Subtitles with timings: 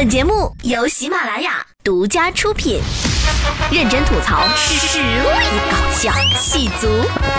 [0.00, 2.80] 本节目由喜马拉雅独家出品，
[3.70, 5.04] 认真吐槽，实力
[5.70, 6.88] 搞笑，戏足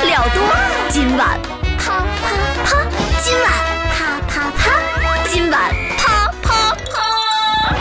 [0.06, 0.44] 料多。
[0.88, 1.42] 今晚
[1.79, 2.29] 啪啪
[2.63, 2.86] 啪，
[3.24, 3.52] 今晚
[3.89, 7.76] 啪啪啪，今晚啪啪啪。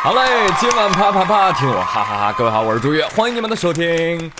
[0.00, 2.32] 好嘞，今晚啪啪啪，听我哈哈哈！
[2.32, 4.32] 各位好，我是朱越，欢迎你们的收听。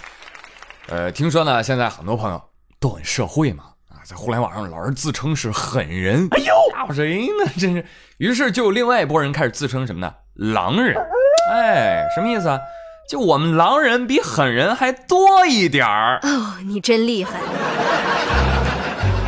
[0.87, 2.43] 呃，听说呢，现在很多朋友
[2.81, 3.65] 都很社会嘛，
[4.07, 7.51] 在互联网上老是自称是狠人，哎呦，吓唬谁呢？
[7.59, 7.85] 真是。
[8.19, 10.15] 于是就有另外一拨人开始自称什么呢？
[10.37, 10.97] 狼人。
[11.53, 12.61] 哎，什么意思啊？
[13.11, 16.21] 就我们狼人比狠人还多一点儿。
[16.23, 17.33] 哦，你真厉害。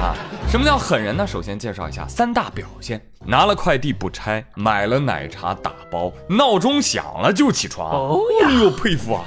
[0.01, 0.15] 啊，
[0.49, 1.27] 什么叫狠人呢？
[1.27, 7.91] 首先介绍一下三大表现：拿了快递不拆，买了奶茶打包，闹钟响了就起床。
[7.91, 8.21] 哦
[8.60, 9.24] 呦，佩服啊！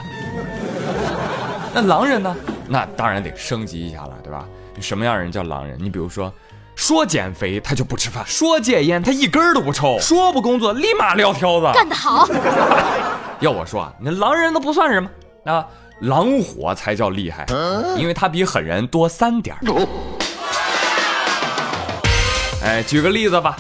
[1.76, 2.34] 那狼人呢？
[2.70, 4.48] 那当然得升级一下了，对吧？
[4.80, 5.78] 什么样人叫狼人？
[5.82, 6.34] 你比如说，
[6.76, 11.70] 说减肥他就不吃饭，说戒烟他一根儿都不抽，说不工作立马撂挑子。
[11.74, 12.28] 干得好！
[13.42, 15.10] 要我说啊，那狼人都不算什么
[15.46, 15.66] 啊，
[16.02, 17.46] 狼火才叫厉害，
[17.98, 19.56] 因为他比狠人多三点。
[22.64, 23.58] 哎，举个例子吧，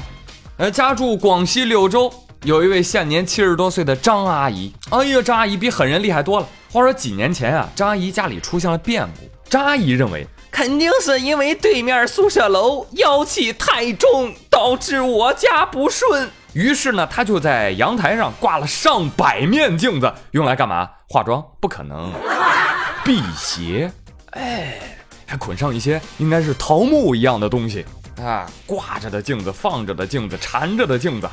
[0.57, 4.71] 呃，家住广西柳州，有一位现年七十多岁的张阿姨。
[4.91, 6.47] 哎呀，张阿姨比狠人厉害多了。
[6.71, 9.27] 话说几年前啊，张阿姨家里出现了变故。
[9.49, 16.29] 张阿姨认为，肯定是因为对面宿舍楼妖气太重，导致我家不顺。
[16.53, 20.89] 于是呢，他就在阳台上挂了上百面镜子，用来干嘛？
[21.07, 21.41] 化妆？
[21.61, 22.11] 不可能，
[23.05, 23.89] 辟邪。
[24.31, 24.77] 哎，
[25.25, 27.85] 还捆上一些应该是桃木一样的东西
[28.21, 31.29] 啊，挂着的镜子，放着的镜子，缠着的镜子，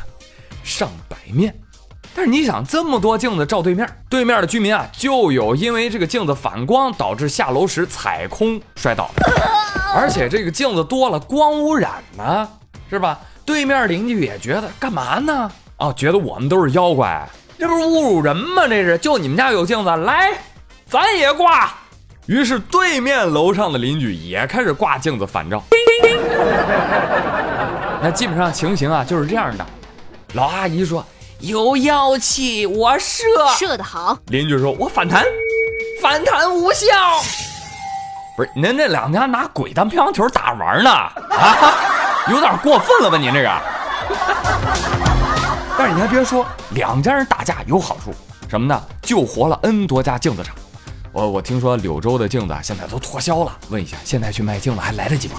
[0.62, 1.52] 上百面。
[2.18, 9.32] 但是你想，这么多镜子照对面，对面的居民啊，就有因为这个镜子反光导致下楼时踩空摔倒的，
[9.94, 12.48] 而且这个镜子多了，光污染呢，
[12.90, 13.20] 是吧？
[13.46, 15.48] 对面邻居也觉得干嘛呢？
[15.76, 17.24] 哦，觉得我们都是妖怪，
[17.56, 18.66] 这不是侮辱人吗？
[18.66, 20.32] 这是，就你们家有镜子，来，
[20.90, 21.72] 咱也挂。
[22.26, 25.62] 于是对面楼上的邻居也开始挂镜子反照。
[28.02, 29.64] 那基本上情形啊就是这样的，
[30.32, 31.06] 老阿姨说。
[31.40, 33.22] 有妖气，我射
[33.56, 34.18] 射得好。
[34.26, 35.24] 邻居说：“我反弹，
[36.02, 36.88] 反弹无效。”
[38.36, 40.90] 不是，您这两家拿鬼当乒乓球打玩呢？
[40.90, 41.74] 啊，
[42.28, 43.16] 有点过分了吧？
[43.16, 43.48] 您这个。
[45.78, 48.12] 但是你还别说，两家人打架有好处，
[48.50, 48.82] 什么呢？
[49.02, 50.56] 救活了 N 多家镜子厂。
[51.12, 55.36] 我我听说柳州的镜子现在都脱销了，问一下，现在去卖镜子还来得及吗？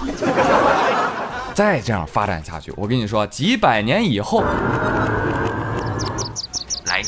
[1.52, 4.42] 再这样发展下去，我跟你说，几百年以后。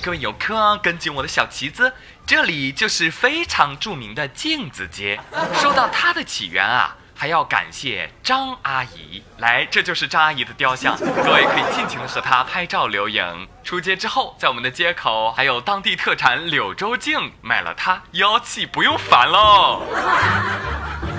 [0.02, 1.92] 各位游客，跟紧我的小旗子，
[2.26, 5.20] 这里就是非常著名的镜子街。
[5.54, 9.22] 说到它的起源啊，还要感谢张阿姨。
[9.38, 13.48] 来，这就是张阿姨的雕像，各位可以尽情的和她拍照留影。
[13.62, 19.82] 出街之后，在我们的街口还有当地特产柳州镜，买了它，妖气不用烦喽。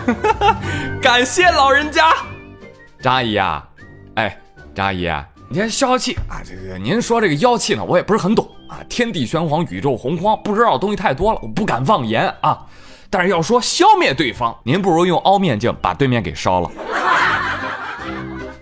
[1.01, 2.13] 感谢老人家，
[3.01, 3.65] 张阿姨啊，
[4.15, 4.37] 哎，
[4.75, 5.09] 张阿姨。
[5.49, 6.41] 你看消消气啊！
[6.43, 8.83] 这个您说这个妖气呢，我也不是很懂啊。
[8.89, 12.65] 天地玄黄，宇宙洪荒，不知道的东西太多了，我不敢妄言啊。
[13.09, 16.71] 但是要说消灭对方，您不如用凹面镜把对面给烧了。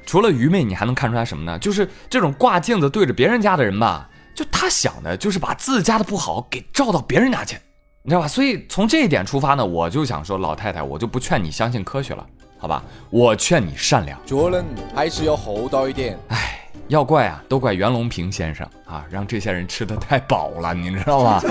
[0.05, 1.57] 除了愚昧，你还能看出来什么呢？
[1.57, 7.55] 就是这种挂镜子对着别人家的人吧，就他想的就是把自家的不好给照到别人家去，
[8.03, 8.27] 你知道吧？
[8.27, 12.27] 所以从这一点出发呢，我就想说，老太太，我就不劝你相信科学了，
[12.57, 12.83] 好吧？
[13.09, 16.19] 我劝你善良，做人还是要厚道一点。
[16.27, 16.60] 哎。
[16.91, 21.41] 要怪啊，都怪袁隆平先生啊，让这些人吃的太饱了，你知道吗？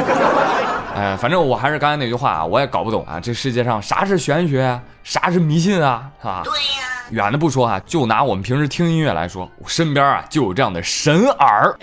[0.94, 6.10] 哎，反正我还是刚才那句话啊，我也搞不懂啊，这世界上啥是玄学啊，啥是迷信啊？
[6.22, 6.86] 啊，对呀。
[7.10, 11.74] 远的不说啊，就拿我们平时听音乐来说，我身边啊就有这样的神耳，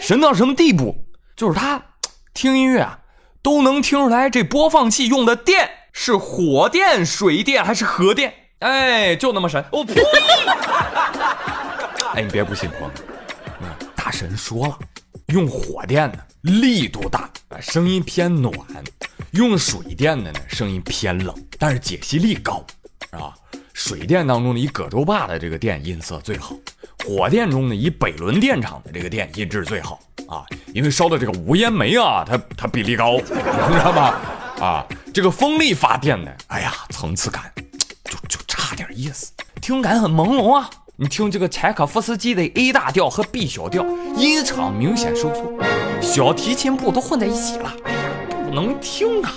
[0.00, 0.96] 神到什么地步？
[1.34, 1.82] 就是他
[2.34, 3.00] 听音乐啊，
[3.42, 8.32] 都能听出来这播放器用的电是火电、水电还是核电？
[8.60, 9.64] 哎，就那么神。
[9.72, 9.94] 我呸！
[12.12, 12.88] 哎，你别不信，朋友
[13.60, 14.76] 们，大神说了，
[15.26, 17.30] 用火电的力度大，
[17.60, 18.52] 声音偏暖；
[19.30, 22.64] 用水电的呢，声音偏冷，但是解析力高，
[23.12, 23.32] 是吧？
[23.74, 26.56] 水电当中的以葛洲坝的这个电音色最好，
[27.06, 34.20] 火电中呢以北仑电厂的这个电音质最好啊，因为烧的这个无烟煤啊，它它比例高， 你知道吧？
[34.58, 34.84] 啊，
[35.14, 37.52] 这个风力发电呢，哎呀，层次感
[38.04, 39.32] 就就差点意思，
[39.62, 40.68] 听感很朦胧啊。
[41.02, 43.82] 你听这个柴可夫斯基的 A 大调和 B 小调，
[44.18, 45.50] 音场明显收缩，
[46.02, 47.98] 小提琴部都混在一起了，哎呀，
[48.44, 49.32] 不能听啊！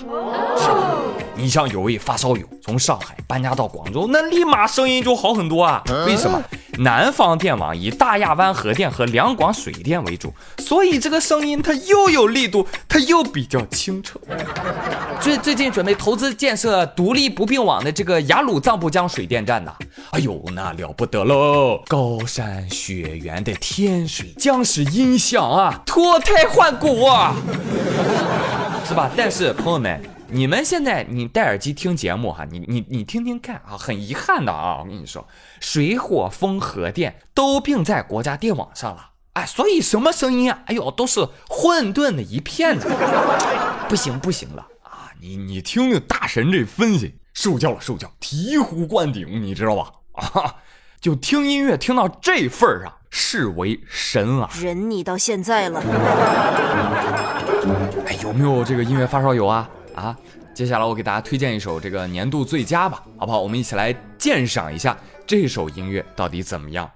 [0.58, 0.98] 是吧？
[1.38, 5.82] 你像有位发烧友从上海搬家到广州，那立马声音就好很多啊！
[6.06, 6.44] 为什么？
[6.80, 14.20] 南方电网以大亚湾核电和两广水电为主，所以这个声音它又有力度，它又比较清澈。
[15.22, 19.74] 最最近准备投资建设独立不并网的这个雅鲁藏布江水电站呐，
[20.14, 21.82] 哎呦，那了不得喽！
[21.88, 27.36] 高山雪原的天水将是音响啊，脱胎换骨啊，
[28.88, 29.10] 是吧？
[29.18, 30.00] 但是朋友们。
[30.28, 35.28] 你们现在你戴耳机听节目哈，你你你听听看啊，很遗憾的啊，我跟你说，
[35.60, 42.88] 水火风核电都并在国家电网上了，哎，所以什么声音啊，哎呦，都是混沌的一片的，
[43.88, 49.92] 不行不行了啊，你你听听大神这分析，受教了受教，醍醐灌顶，你知道吧？
[50.22, 50.56] 啊，
[51.00, 55.82] 就听音乐听到这份儿上，视为神了，忍你到现在了，
[58.06, 59.70] 哎，有没有这个音乐发烧友啊？
[59.96, 60.18] 啊，
[60.54, 63.40] 接下来我给大家推荐一首这个年度最佳吧，好不好？
[63.40, 66.90] 我们一起来鉴赏一下这首音乐到底怎么样。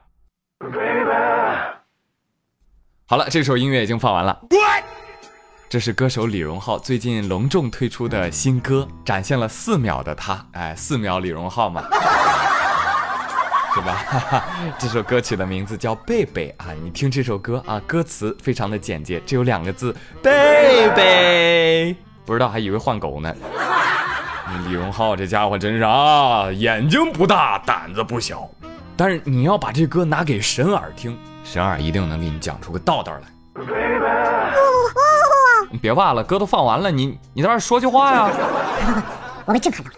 [3.07, 4.39] 好了，这首音乐已经放完了。
[5.69, 11.83] 这是歌手李荣浩最近隆重推出的新歌，展现了四秒的他，哎，四秒李荣浩嘛，
[13.77, 14.44] 是吧？
[14.79, 21.95] 这首歌曲的名字叫《贝贝》啊，你听这首歌啊，歌词非常的简洁，只有两个字：贝贝。
[22.25, 23.33] 不知道还以为换狗呢。
[24.65, 28.50] 李荣浩这家伙真是啊，眼睛不大，胆子不小。
[28.95, 33.21] 但是你要把这歌拿给神耳听，神耳一定能给你讲出个道道来。
[35.69, 38.31] 你别忘了，歌都放完了，你你在这说句话呀。
[39.45, 39.95] 我被震撼到了。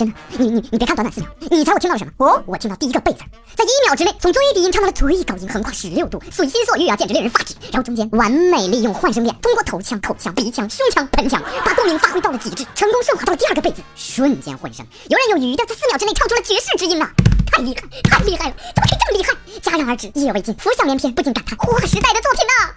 [0.00, 2.12] 真的，你你你别看短短四秒，你猜我听到了什么？
[2.16, 3.18] 哦，我听到第一个贝字，
[3.54, 7.54] 在一秒之内从最低音唱到了最高音，横跨十六度，随心所欲啊，简直令人发指。
[7.70, 17.10] 然后中间完美利用换声点，通过头腔、口腔、鼻腔、胸腔、盆腔，把共鸣发挥到了极致，成功升华到了第二个贝字，瞬间混声，游刃有余的在四秒之内唱出了绝世之音呐！
[17.52, 19.34] 太厉害，太厉害了，怎么可以这么厉害？
[19.60, 22.72] 戛然而止，意犹未尽，浮想联翩，不禁感叹划时代的作品呐！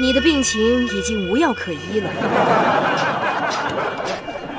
[0.00, 2.08] 你的病情已经无药可医了。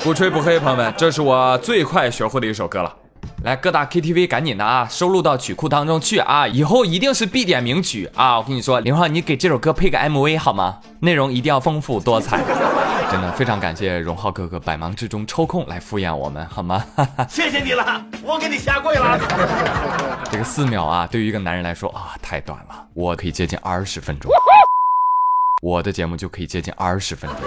[0.06, 2.94] 不吹不黑，朋友们，这是我最快学会的一首歌了。
[3.42, 8.38] 来，各大 KTV 赶紧的啊，收录到曲库当中去啊，以后一定是必点名曲啊！
[8.38, 10.78] 我跟你说，林浩，你给这首歌配个 MV 好吗？
[11.00, 12.40] 内容一定要丰富多彩。
[13.10, 16.84] 真的非常感谢荣浩哥哥百忙之中抽空来敷衍我们，好吗？
[17.28, 19.18] 谢谢你了，我给你下跪了。
[20.30, 22.86] 这个四秒啊，对于一个男人来说啊，太短了。
[22.94, 24.30] 我可以接近二十分钟，
[25.62, 27.40] 我的节目就可以接近二十分钟。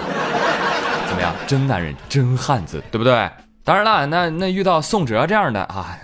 [1.10, 1.34] 怎么样？
[1.48, 3.28] 真男人，真汉子，对不对？
[3.64, 5.98] 当然了，那那遇到宋哲这样的啊，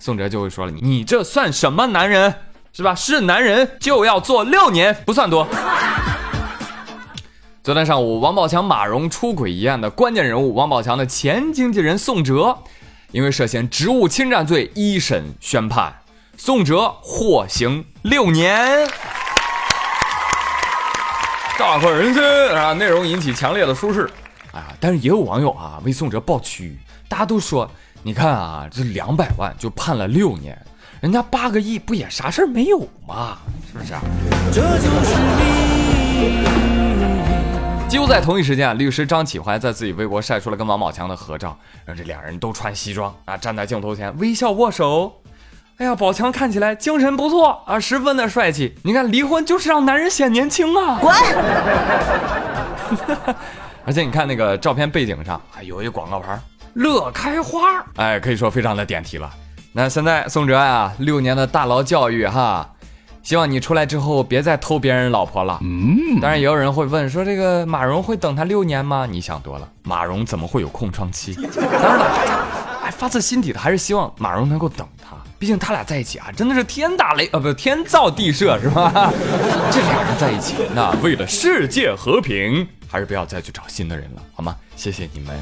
[0.00, 2.34] 宋哲就会说了：“你你这算什么男人？
[2.72, 2.92] 是吧？
[2.92, 5.46] 是男人就要做六年，不算多。
[7.62, 12.58] ”昨天上午，王宝强马蓉出轨一案的关键人物王宝强的前经纪人宋哲，
[13.12, 15.94] 因为涉嫌职务侵占罪一审宣判，
[16.36, 18.88] 宋哲获刑六年。
[21.58, 22.22] 大快人心
[22.56, 22.72] 啊！
[22.72, 24.08] 内容引起强烈的舒适。
[24.52, 24.74] 啊！
[24.80, 26.78] 但是也有网友啊为宋哲抱屈，
[27.08, 27.70] 大家都说，
[28.02, 30.56] 你看啊，这两百万就判了六年，
[31.00, 33.38] 人家八个亿不也啥事儿没有吗？
[33.72, 33.94] 是不是？
[33.94, 34.00] 啊
[34.52, 35.14] 这就是
[37.88, 41.56] 几乎在同一时间，律师张启怀在自己微博晒出了跟王宝强的合照，
[41.86, 45.22] 让这俩人都穿西装啊，站在镜头前微笑握手。
[45.78, 48.74] 哎呀，宝强看起来精神不错啊，十分的帅气。
[48.82, 50.98] 你看，离婚就是让男人显年轻啊！
[51.00, 51.14] 滚！
[53.88, 56.38] 而且你看那个照片背景上还有一广告牌，
[56.74, 59.30] 乐开花，哎，可以说非常的点题了。
[59.72, 62.70] 那现在宋哲啊，六年的大牢教育哈，
[63.22, 65.58] 希望你出来之后别再偷别人老婆了。
[65.62, 69.08] 嗯，当然也有人会问说，这个马蓉会等他六年吗？
[69.10, 71.32] 你想多了，马蓉怎么会有空窗期？
[71.56, 72.04] 当然了，
[72.84, 78.92] 哎，发自心底的还是希望马蓉能够等他，毕竟他俩在一起啊，真的是天打雷啊，不天造地设是吧？
[79.72, 82.68] 这俩人在一起，那为了世界和平。
[82.88, 84.56] 还是不要再去找新的人了，好吗？
[84.74, 85.38] 谢谢你们。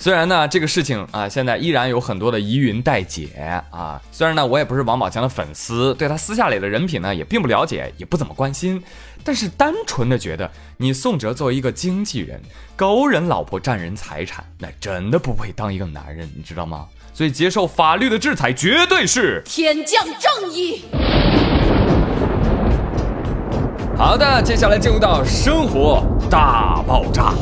[0.00, 3.28] 虽然呢，这个事情啊，现在依然有很多的疑云待解
[3.70, 4.00] 啊。
[4.12, 8.80] 虽然呢，我也不是王宝强的粉丝，对他私下里的人品呢，也并不了解，也不怎么关心。
[9.24, 12.40] 但是单纯的觉得，你宋哲作为一个经纪人，
[12.76, 16.86] 勾人老婆占人财产，那真的不配当一个男人，你知道吗？
[17.12, 20.84] 所以接受法律的制裁，绝对是天降正义。
[23.98, 27.34] 好的，接下来进入到生活大爆炸。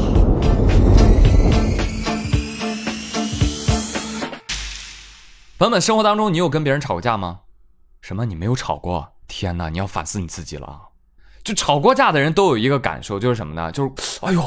[5.58, 7.40] 朋友们，生活当中你有跟别人吵过架吗？
[8.00, 8.24] 什么？
[8.24, 9.06] 你没有吵过？
[9.28, 10.80] 天哪，你要反思你自己了啊！
[11.44, 13.70] 就吵过架的人都有一个感受，就是什么呢？
[13.70, 14.42] 就是，哎呦，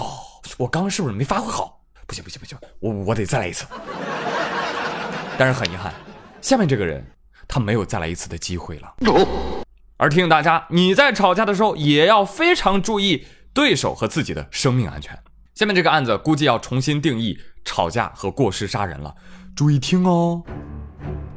[0.57, 1.79] 我刚刚是不是没发挥好？
[2.07, 3.67] 不行不行不行，我我得再来一次。
[5.37, 5.93] 但是很遗憾，
[6.41, 7.05] 下面这个人。
[7.51, 8.93] 他没有再来一次的机会了。
[10.01, 15.18] 而提醒大家，你在吵架的时候也要非常注意对手和自己的生命安全。
[15.56, 19.13] 下面这个案子估计要重新定义吵架和过失杀人了，
[19.53, 20.41] 注意听哦。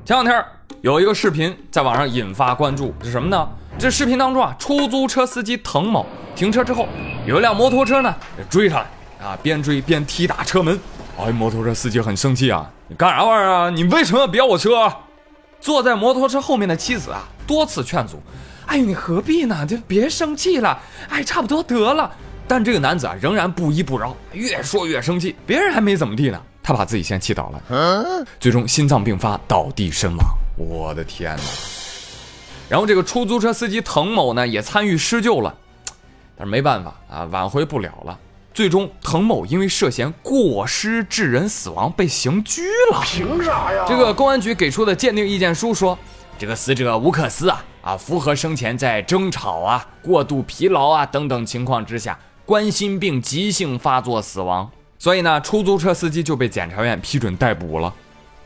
[0.04, 0.44] 前两天
[0.80, 3.48] 有一个视频在网上引发关注，是什么呢？
[3.80, 6.86] 这视频当中啊，出租车司机滕某停车之后，
[7.26, 8.14] 有一辆摩托车呢
[8.48, 10.78] 追上来啊，边追边踢打车门。
[11.18, 13.70] 哎，摩托车司机很生气啊，你干啥玩意儿啊？
[13.70, 14.88] 你为什么要飙我车？
[15.58, 18.22] 坐在摩托车后面的妻子啊，多次劝阻。
[18.66, 19.66] 哎呦，你何必呢？
[19.66, 20.80] 就别生气了。
[21.08, 22.10] 哎，差不多得了。
[22.48, 25.34] 但这个男子啊，仍然不依不饶，越说越生气。
[25.46, 30.26] 别人还没怎么地呢，他把自己先气倒了，嗯最终心脏病发倒地身亡。
[30.56, 31.42] 我的天哪！
[32.68, 35.54] 然后这个出租车司机滕某呢，也参与施救了，
[36.36, 38.18] 但是没办法啊，挽回不了了。
[38.52, 43.00] 最终，滕某因为涉嫌过失致人死亡被刑拘了。
[43.02, 43.84] 凭啥呀？
[43.88, 45.98] 这个公安局给出的鉴定意见书说，
[46.42, 54.68] 这个死者吴克斯啊啊，符合生前在争吵啊、过度疲劳啊等等情况之下，冠心病急性发作死亡。
[54.98, 57.94] 所以呢，出租车司机就被检察院批准逮捕了。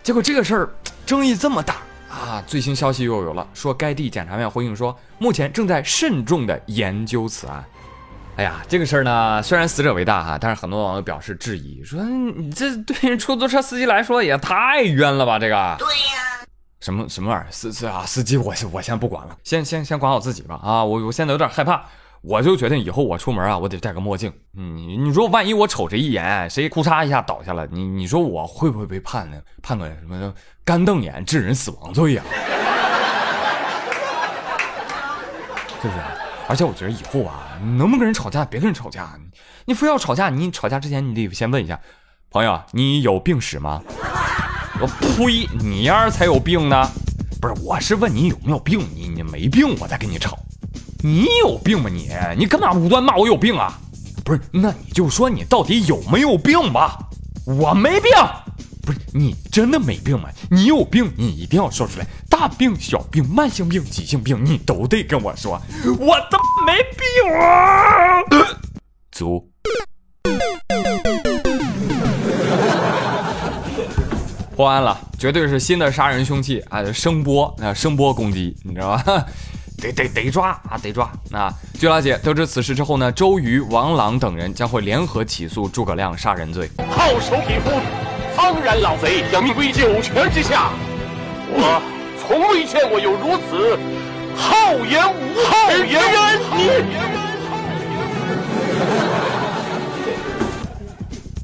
[0.03, 0.71] 结果这个事儿
[1.07, 1.77] 争议这么大
[2.11, 2.45] 啊！
[2.47, 7.65] 最新消息又有了，说该地检察院回应说，目前正在慎重的研究此案。
[8.37, 15.39] 哎呀，这个事儿呢，虽然死者为大哈，但是很多网友表示质疑，说你这对于出租车司机来说也太冤了吧？
[15.39, 16.36] 这个对呀，
[16.87, 17.51] 什么什么玩意儿？
[17.51, 20.85] 司司啊，司机我我先不管了，先先先管好自己吧啊！
[20.85, 21.85] 我我现在有点害怕，
[22.23, 24.33] 我就决定以后我出门啊，我得戴个墨镜。
[24.53, 29.37] 你你说万一我瞅这一眼，谁哭嚓一下倒下了，你你说我会不会被判呢？
[29.61, 30.33] 判个什么
[30.65, 32.23] 干瞪眼致人死亡罪呀？
[35.83, 36.01] 是不是？
[36.47, 39.11] 而且我觉得以后啊，能不能跟人吵架，别跟人吵架。
[39.65, 41.81] 你非要吵架，你吵架之前你得先问一下，
[42.31, 43.83] 朋友，你有病史吗？
[44.81, 46.91] 我呸，你丫才有病呢！
[47.41, 50.39] 不是，我是问你有没有病，你你没病，我再跟你吵。
[51.03, 51.89] 你有病吗？
[51.91, 53.79] 你你干嘛无端骂我有病啊？
[54.25, 56.99] 不是，那你就说你到底有没有病吧。
[57.47, 58.11] 我没病。
[58.83, 60.29] 不是你真的没病吗？
[60.51, 62.07] 你有病，你一定要说出来。
[62.29, 65.61] 大病、小病、慢性病、急性病，你都得跟我说。
[65.99, 68.23] 我他妈没病啊！
[69.11, 69.51] 足。
[74.57, 76.83] 破案了，绝对是新的杀人凶器啊！
[76.91, 79.05] 声波啊，声波攻击，你知道吧？
[79.77, 81.13] 得得得抓啊，得抓！
[81.31, 81.53] 啊！
[81.79, 86.71] 据了解，得知此事之后呢，周瑜、王朗等人将会联合起诉诸葛亮杀人罪。
[86.89, 87.71] 好手匹夫！
[88.35, 90.71] 苍然，老贼要命归九泉之下。
[91.51, 91.83] 我
[92.19, 93.79] 从未见过有如此
[94.39, 96.41] 厚颜无好言人。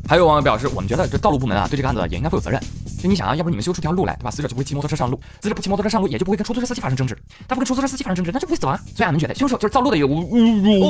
[0.09, 2.59] 还有网友表示，我们觉得这道路部门啊，对这个案子也应该负有责任。
[3.03, 4.31] 就你想啊，要不你们修出条路来，对吧？
[4.31, 7.19] 死者就不会骑摩托车上路，死者不骑摩托车上路，也就不会跟出租车司机发生争执。
[7.49, 8.79] 他不跟出租车司机发生争执，那就不会死亡。
[8.79, 10.23] 所以俺们觉得，凶手就是造路的有侮
[10.63, 10.89] 辱。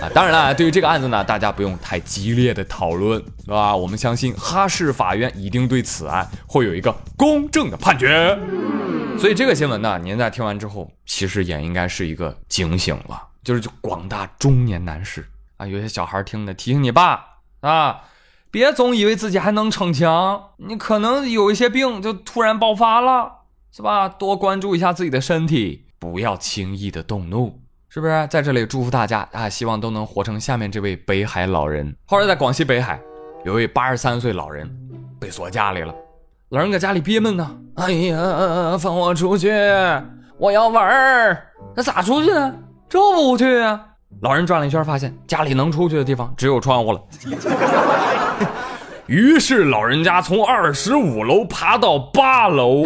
[0.00, 3.74] 啊，当然了，对于这个案子呢，大家不用太激烈的讨论，是吧？
[3.74, 8.38] 我们相信哈市法院一定对此案会有一个公正的判决。
[9.18, 15.26] 所以这个新闻呢，您在听完之后，其实也应该是一个警醒了，就是就广大中年男士
[15.58, 17.22] 啊，有些小孩听的，提醒你爸
[17.60, 18.00] 啊，
[18.52, 23.30] 别总以为自己还能逞强，你可能有一些病就突然爆发了，
[23.70, 24.08] 是吧？
[24.08, 27.60] 多关注一下自己的身体，不要轻易的动怒。
[27.88, 29.48] 是不是在这里祝福大家啊？
[29.48, 31.94] 希望都能活成下面这位北海老人。
[32.06, 33.00] 后来在广西北海，
[33.44, 34.68] 有位八十三岁老人
[35.20, 35.94] 被锁家里了，
[36.48, 37.56] 老人搁家里憋闷呢。
[37.76, 39.52] 哎呀，放我出去，
[40.38, 41.46] 我要玩儿。
[41.76, 42.52] 那咋出去呢？
[42.88, 43.86] 出不去啊！
[44.22, 47.00] 老人转了一圈，发现家里能出去的地方只有窗户了。
[49.10, 52.84] 于是老人家从二十五楼爬到八楼。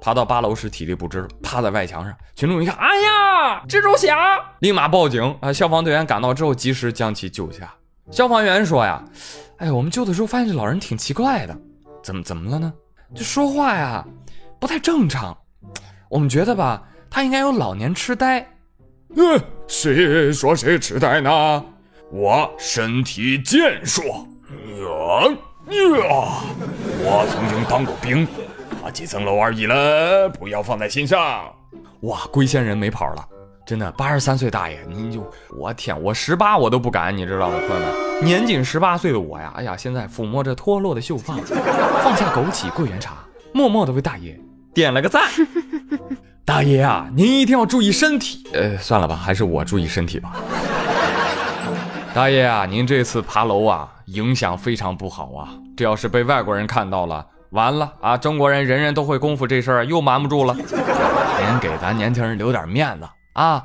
[0.00, 2.16] 爬到八楼时体力不支，趴在外墙上。
[2.34, 4.16] 群众一看，哎呀，蜘蛛侠，
[4.60, 5.52] 立马报警啊！
[5.52, 7.70] 消防队员赶到之后，及时将其救下。
[8.10, 9.04] 消防员说呀，
[9.58, 11.54] 哎，我们救的时候发现这老人挺奇怪的，
[12.02, 12.72] 怎么怎么了呢？
[13.14, 14.02] 这说话呀
[14.58, 15.36] 不太正常。
[16.08, 18.40] 我们觉得吧，他应该有老年痴呆。
[19.14, 19.38] 嗯，
[19.68, 21.62] 谁说谁痴呆呢？
[22.10, 24.26] 我身体健硕。
[24.50, 26.42] 呀呀，
[27.00, 28.26] 我曾经当过兵。
[28.92, 31.52] 几层楼而已了，不要放在心上。
[32.02, 33.28] 哇，龟仙人没跑了，
[33.66, 38.24] 真的，八十三岁大爷，您就我天，我十八我都不敢，你知道吗，朋友们？
[38.24, 41.34] 年仅十八岁的我呀，哎呀，现在抚摸着脱落的秀发，
[42.02, 43.16] 放下枸杞桂圆茶，
[43.52, 44.38] 默默的为大爷
[44.72, 45.24] 点了个赞。
[46.46, 48.48] 大爷啊，您一定要注意身体。
[48.52, 50.36] 呃，算了吧，还是我注意身体吧。
[52.16, 57.26] 大爷啊，您这次爬楼啊，影响非常不好啊，这要是被外国人看到了。
[57.50, 58.16] 完了啊！
[58.16, 63.62] 中国人人人都会功夫这事儿又瞒不住了，您给咱年轻人留点面子啊！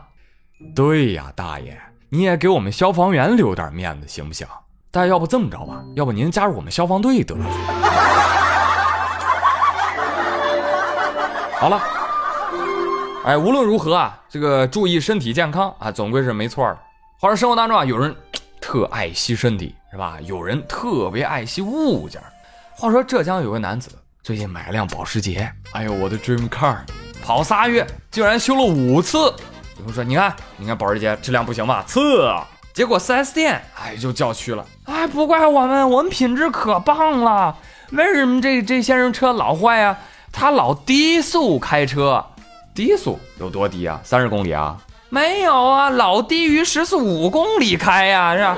[0.75, 1.79] 对呀，大爷，
[2.09, 4.45] 你也给我们消防员留点面子行不行？
[4.91, 7.45] 大家要不这么着吧，要不您加入我们消防队得了。
[11.57, 11.81] 好了，
[13.23, 16.77] 哎，无论如何啊，这个注意身体健康啊，总归是没错的。
[17.17, 18.15] 话说生活当中啊，有人
[18.61, 20.17] 特爱惜身体，是吧？
[20.21, 22.21] 有人特别爱惜物件。
[22.73, 23.91] 话说浙江有个男子
[24.23, 26.77] 最近买了辆保时捷，哎呦，我的 dream car，
[27.23, 29.17] 跑仨月竟然修了五次。
[29.17, 31.83] 有人说，你看，你看保时捷质量不行吧？
[31.87, 32.29] 次。
[32.73, 37.57] 结果 4S 店哎就叫屈了，哎，不怪我们，我们品质可棒了。
[37.91, 39.97] 为什么这这先生车老坏呀？
[40.31, 42.25] 他老低速开车，
[42.73, 43.99] 低速有多低啊？
[44.05, 44.77] 三十公里啊？
[45.13, 48.55] 没有啊，老低于时速五公里开呀，是吧？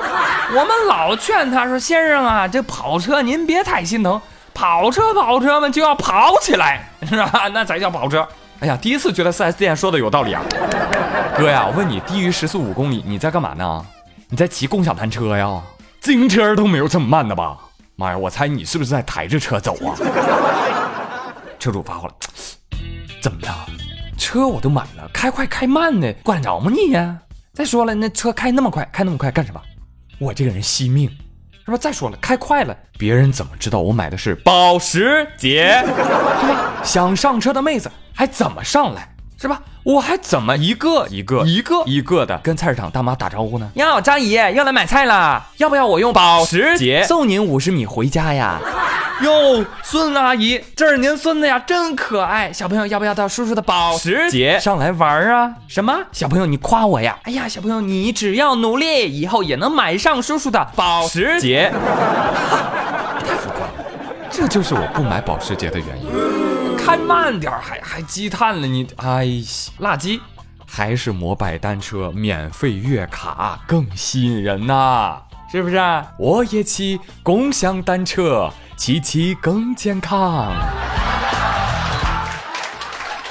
[0.52, 4.22] 我们老劝他说：“先生啊，这跑车您别太心疼，
[4.54, 7.50] 跑车跑车嘛就要跑起来，是吧？
[7.52, 8.28] 那才叫跑车。”
[8.62, 10.44] 哎呀，第一次觉得 4S 店说的有道理啊，
[11.36, 13.84] 哥呀，我问你，低于时速五公里你在干嘛呢？
[14.30, 15.60] 你在骑共享单车呀？
[16.02, 17.58] 自行车都没有这么慢的吧？
[17.96, 19.98] 妈呀，我猜你是不是在抬着车走啊？
[21.58, 22.14] 车主发火了，
[23.24, 23.48] 怎么着？
[24.24, 27.20] 车我都买了，开快开慢的，管得着吗你呀？
[27.54, 29.62] 再说了，那车开那么快，开那么快干什么？
[30.18, 31.10] 我这个人惜命，
[31.66, 31.76] 是吧？
[31.78, 35.84] 再说了，开快了，别人怎么知道我买的是保时捷？
[35.84, 36.82] 对吧？
[36.86, 39.13] 想上车的妹子还怎么上来？
[39.44, 39.60] 是吧？
[39.84, 43.70] 我还怎么一个一个一个一个的跟菜市场大妈打招呼呢？
[43.74, 48.58] 哟，张姨要来买菜了，要不要我用保时捷送您五十米回家呀？
[49.22, 52.54] 哟，孙阿姨，这是您孙子呀，真可爱。
[52.54, 55.54] 小朋友要不要到叔叔的保时捷上来玩啊？
[55.68, 55.94] 什么？
[56.14, 57.18] 小朋友你夸我呀？
[57.24, 61.70] 哎呀，小朋友你只要努力，以后也能买上叔叔的保时捷。
[63.20, 63.86] 太浮夸了，
[64.32, 66.10] 这就是我不买保时捷的原因。
[66.86, 69.42] 开慢点还还积碳了你，哎呀，
[69.80, 70.20] 垃圾，
[70.68, 75.80] 还是摩拜单车免费月卡更吸引人呐，是不是？
[76.20, 80.52] 我也骑共享单车，骑骑更健康。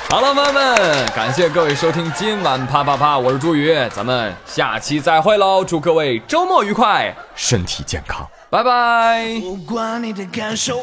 [0.08, 9.38] 好了，朋友们，感谢各位收听今晚啪啪啪，我是朱宇，咱们下期再会喽，祝各位周末愉快，身体健康，拜拜。
[9.40, 10.82] 不管你的感受。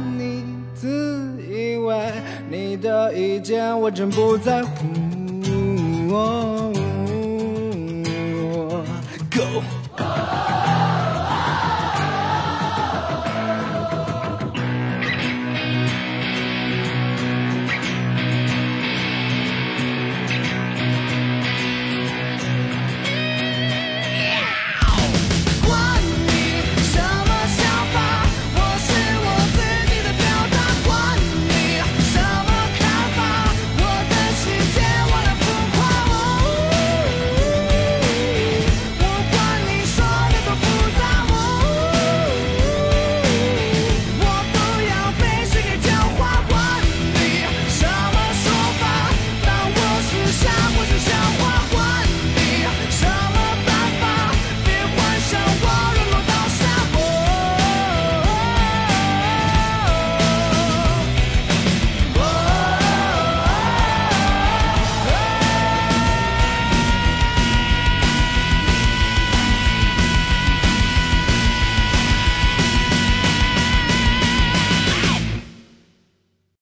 [3.21, 4.71] 意见我真不在乎。